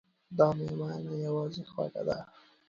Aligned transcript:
دا 0.37 0.47
میوه 0.57 0.89
نه 1.07 1.13
یوازې 1.25 1.63
خوږه 1.71 2.01
ده 2.07 2.17